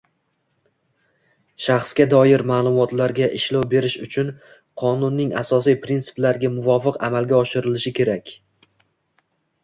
Shaxsga 1.65 2.05
doir 2.13 2.43
ma’lumotlarga 2.51 3.27
ishlov 3.39 3.67
berish 3.73 3.97
ushbu 4.07 4.23
Qonunning 4.83 5.35
asosiy 5.41 5.77
prinsiplariga 5.83 6.51
muvofiq 6.55 6.97
amalga 7.09 7.37
oshirilishi 7.41 7.93
kerak. 8.01 8.33